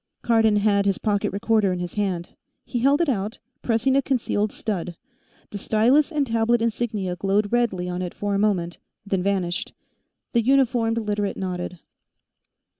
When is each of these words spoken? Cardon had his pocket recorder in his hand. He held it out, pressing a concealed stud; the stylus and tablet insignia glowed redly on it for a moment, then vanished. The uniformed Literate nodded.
Cardon 0.23 0.55
had 0.55 0.87
his 0.87 0.97
pocket 0.97 1.31
recorder 1.31 1.71
in 1.71 1.77
his 1.77 1.93
hand. 1.93 2.31
He 2.65 2.79
held 2.79 3.01
it 3.01 3.07
out, 3.07 3.37
pressing 3.61 3.95
a 3.95 4.01
concealed 4.01 4.51
stud; 4.51 4.95
the 5.51 5.59
stylus 5.59 6.11
and 6.11 6.25
tablet 6.25 6.59
insignia 6.59 7.15
glowed 7.15 7.51
redly 7.53 7.87
on 7.87 8.01
it 8.01 8.15
for 8.15 8.33
a 8.33 8.39
moment, 8.39 8.79
then 9.05 9.21
vanished. 9.21 9.73
The 10.33 10.41
uniformed 10.41 10.97
Literate 10.97 11.37
nodded. 11.37 11.77